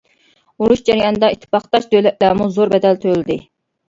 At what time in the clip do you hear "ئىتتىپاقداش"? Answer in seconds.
1.33-1.85